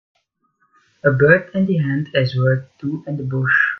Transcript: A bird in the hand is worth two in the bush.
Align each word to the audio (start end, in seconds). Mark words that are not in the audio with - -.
A 1.05 1.11
bird 1.11 1.51
in 1.53 1.67
the 1.67 1.77
hand 1.77 2.09
is 2.15 2.35
worth 2.35 2.67
two 2.79 3.03
in 3.05 3.17
the 3.17 3.23
bush. 3.23 3.53